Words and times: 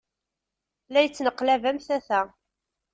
La 0.93 1.01
ittneqlab 1.03 1.63
am 1.71 1.77
tata. 1.85 2.21